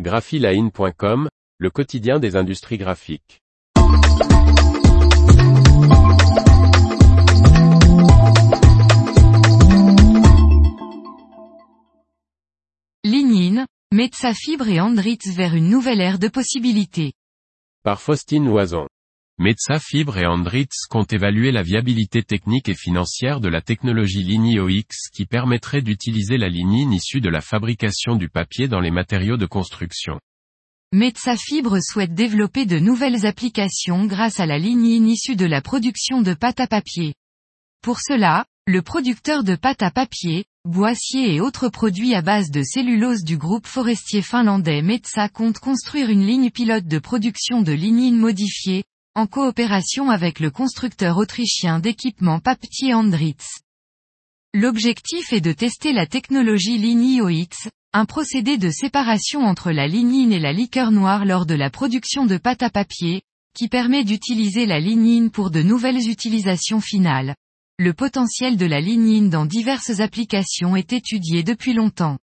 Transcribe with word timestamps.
graphiline.com, 0.00 1.28
le 1.58 1.70
quotidien 1.70 2.18
des 2.18 2.34
industries 2.34 2.78
graphiques. 2.78 3.40
Lignine, 13.04 13.66
Metsafibre 13.92 14.68
et 14.68 14.80
Andritz 14.80 15.28
vers 15.28 15.54
une 15.54 15.68
nouvelle 15.68 16.00
ère 16.00 16.18
de 16.18 16.26
possibilités. 16.28 17.12
Par 17.84 18.00
Faustine 18.00 18.46
Loison. 18.46 18.88
Metsafibre 19.38 20.18
et 20.18 20.26
Andritz 20.26 20.86
comptent 20.88 21.12
évaluer 21.12 21.50
la 21.50 21.64
viabilité 21.64 22.22
technique 22.22 22.68
et 22.68 22.76
financière 22.76 23.40
de 23.40 23.48
la 23.48 23.60
technologie 23.60 24.22
Ligny-OX 24.22 25.08
qui 25.12 25.26
permettrait 25.26 25.82
d'utiliser 25.82 26.38
la 26.38 26.48
lignine 26.48 26.92
issue 26.92 27.20
de 27.20 27.28
la 27.28 27.40
fabrication 27.40 28.14
du 28.14 28.28
papier 28.28 28.68
dans 28.68 28.78
les 28.78 28.92
matériaux 28.92 29.36
de 29.36 29.46
construction. 29.46 30.20
Metsafibre 30.92 31.78
souhaite 31.82 32.14
développer 32.14 32.64
de 32.64 32.78
nouvelles 32.78 33.26
applications 33.26 34.06
grâce 34.06 34.38
à 34.38 34.46
la 34.46 34.56
lignine 34.56 35.08
issue 35.08 35.34
de 35.34 35.46
la 35.46 35.60
production 35.60 36.22
de 36.22 36.34
pâte 36.34 36.60
à 36.60 36.68
papier. 36.68 37.14
Pour 37.82 37.98
cela, 38.00 38.46
le 38.68 38.82
producteur 38.82 39.42
de 39.42 39.56
pâte 39.56 39.82
à 39.82 39.90
papier, 39.90 40.44
boissier 40.64 41.34
et 41.34 41.40
autres 41.40 41.68
produits 41.68 42.14
à 42.14 42.22
base 42.22 42.52
de 42.52 42.62
cellulose 42.62 43.24
du 43.24 43.36
groupe 43.36 43.66
forestier 43.66 44.22
finlandais 44.22 44.80
Metsa 44.80 45.28
compte 45.28 45.58
construire 45.58 46.08
une 46.08 46.24
ligne 46.24 46.52
pilote 46.52 46.86
de 46.86 47.00
production 47.00 47.62
de 47.62 47.72
lignine 47.72 48.16
modifiée, 48.16 48.84
en 49.16 49.28
coopération 49.28 50.10
avec 50.10 50.40
le 50.40 50.50
constructeur 50.50 51.18
autrichien 51.18 51.78
d'équipements 51.78 52.40
papier 52.40 52.94
Andritz. 52.94 53.60
L'objectif 54.52 55.32
est 55.32 55.40
de 55.40 55.52
tester 55.52 55.92
la 55.92 56.06
technologie 56.06 56.78
Ligny 56.78 57.20
OX, 57.20 57.68
un 57.92 58.06
procédé 58.06 58.58
de 58.58 58.70
séparation 58.70 59.42
entre 59.42 59.70
la 59.70 59.86
lignine 59.86 60.32
et 60.32 60.40
la 60.40 60.52
liqueur 60.52 60.90
noire 60.90 61.24
lors 61.24 61.46
de 61.46 61.54
la 61.54 61.70
production 61.70 62.26
de 62.26 62.38
pâte 62.38 62.64
à 62.64 62.70
papier, 62.70 63.22
qui 63.56 63.68
permet 63.68 64.02
d'utiliser 64.02 64.66
la 64.66 64.80
lignine 64.80 65.30
pour 65.30 65.52
de 65.52 65.62
nouvelles 65.62 66.08
utilisations 66.08 66.80
finales. 66.80 67.36
Le 67.78 67.92
potentiel 67.92 68.56
de 68.56 68.66
la 68.66 68.80
lignine 68.80 69.30
dans 69.30 69.46
diverses 69.46 70.00
applications 70.00 70.74
est 70.74 70.92
étudié 70.92 71.44
depuis 71.44 71.72
longtemps. 71.72 72.18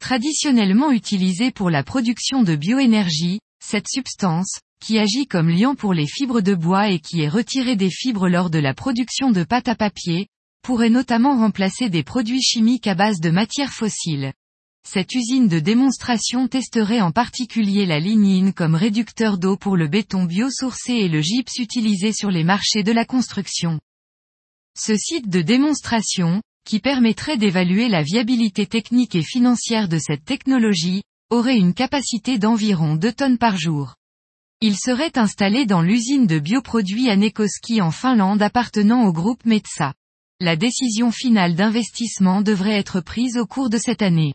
Traditionnellement 0.00 0.90
utilisée 0.90 1.52
pour 1.52 1.70
la 1.70 1.84
production 1.84 2.42
de 2.42 2.56
bioénergie, 2.56 3.38
cette 3.60 3.88
substance, 3.88 4.58
qui 4.80 4.98
agit 4.98 5.26
comme 5.26 5.48
liant 5.48 5.74
pour 5.74 5.94
les 5.94 6.06
fibres 6.06 6.40
de 6.40 6.54
bois 6.54 6.90
et 6.90 6.98
qui 6.98 7.20
est 7.20 7.28
retirée 7.28 7.76
des 7.76 7.90
fibres 7.90 8.28
lors 8.28 8.50
de 8.50 8.58
la 8.58 8.74
production 8.74 9.30
de 9.30 9.44
pâte 9.44 9.68
à 9.68 9.74
papier, 9.74 10.28
pourrait 10.62 10.90
notamment 10.90 11.36
remplacer 11.36 11.90
des 11.90 12.02
produits 12.02 12.42
chimiques 12.42 12.86
à 12.86 12.94
base 12.94 13.20
de 13.20 13.30
matières 13.30 13.72
fossiles. 13.72 14.32
Cette 14.88 15.14
usine 15.14 15.48
de 15.48 15.58
démonstration 15.58 16.46
testerait 16.46 17.00
en 17.00 17.10
particulier 17.10 17.86
la 17.86 17.98
lignine 17.98 18.52
comme 18.52 18.76
réducteur 18.76 19.36
d'eau 19.36 19.56
pour 19.56 19.76
le 19.76 19.88
béton 19.88 20.24
biosourcé 20.24 20.92
et 20.92 21.08
le 21.08 21.20
gypse 21.20 21.58
utilisé 21.58 22.12
sur 22.12 22.30
les 22.30 22.44
marchés 22.44 22.84
de 22.84 22.92
la 22.92 23.04
construction. 23.04 23.80
Ce 24.78 24.96
site 24.96 25.28
de 25.28 25.42
démonstration, 25.42 26.40
qui 26.64 26.80
permettrait 26.80 27.36
d'évaluer 27.36 27.88
la 27.88 28.02
viabilité 28.02 28.66
technique 28.66 29.14
et 29.14 29.22
financière 29.22 29.88
de 29.88 29.98
cette 29.98 30.24
technologie, 30.24 31.02
aurait 31.30 31.58
une 31.58 31.74
capacité 31.74 32.38
d'environ 32.38 32.94
2 32.94 33.12
tonnes 33.12 33.38
par 33.38 33.56
jour. 33.56 33.94
Il 34.68 34.76
serait 34.76 35.16
installé 35.16 35.64
dans 35.64 35.80
l'usine 35.80 36.26
de 36.26 36.40
bioproduits 36.40 37.08
à 37.08 37.14
Nekoski 37.14 37.80
en 37.80 37.92
Finlande 37.92 38.42
appartenant 38.42 39.04
au 39.04 39.12
groupe 39.12 39.44
Metsa. 39.44 39.94
La 40.40 40.56
décision 40.56 41.12
finale 41.12 41.54
d'investissement 41.54 42.42
devrait 42.42 42.74
être 42.74 43.00
prise 43.00 43.38
au 43.38 43.46
cours 43.46 43.70
de 43.70 43.78
cette 43.78 44.02
année. 44.02 44.34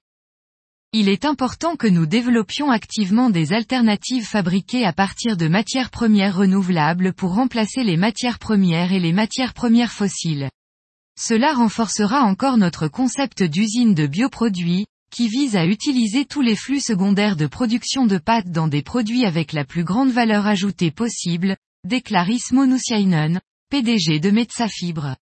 Il 0.94 1.10
est 1.10 1.26
important 1.26 1.76
que 1.76 1.88
nous 1.88 2.06
développions 2.06 2.72
activement 2.72 3.30
des 3.30 3.52
alternatives 3.52 4.26
fabriquées 4.26 4.86
à 4.86 4.94
partir 4.94 5.36
de 5.36 5.50
matières 5.50 5.90
premières 5.90 6.38
renouvelables 6.38 7.12
pour 7.12 7.36
remplacer 7.36 7.84
les 7.84 7.98
matières 7.98 8.40
premières 8.40 8.94
et 8.94 9.02
les 9.02 9.12
matières 9.12 9.54
premières 9.54 9.92
fossiles. 9.92 10.50
Cela 11.20 11.52
renforcera 11.52 12.22
encore 12.22 12.56
notre 12.56 12.88
concept 12.88 13.44
d'usine 13.44 13.94
de 13.94 14.08
bioproduits, 14.08 14.86
qui 15.12 15.28
vise 15.28 15.56
à 15.56 15.66
utiliser 15.66 16.26
tous 16.26 16.42
les 16.42 16.56
flux 16.56 16.80
secondaires 16.80 17.36
de 17.36 17.46
production 17.46 18.06
de 18.06 18.18
pâtes 18.18 18.50
dans 18.50 18.68
des 18.68 18.82
produits 18.82 19.26
avec 19.26 19.52
la 19.52 19.66
plus 19.66 19.84
grande 19.84 20.10
valeur 20.10 20.48
ajoutée 20.48 20.90
possible, 20.90 21.58
déclare 21.84 22.30
Ismo 22.30 22.66
PDG 23.70 24.20
de 24.20 24.32
Metsafibre. 24.32 25.16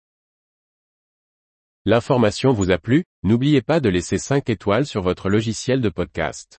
L'information 1.84 2.52
vous 2.52 2.70
a 2.70 2.78
plu, 2.78 3.04
n'oubliez 3.22 3.62
pas 3.62 3.80
de 3.80 3.88
laisser 3.88 4.18
5 4.18 4.50
étoiles 4.50 4.86
sur 4.86 5.02
votre 5.02 5.30
logiciel 5.30 5.80
de 5.80 5.88
podcast. 5.88 6.58